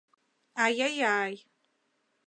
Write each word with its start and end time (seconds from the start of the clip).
—Ай-яй-яй... 0.63 1.33